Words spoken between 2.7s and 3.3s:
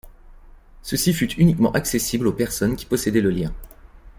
qui possédaient le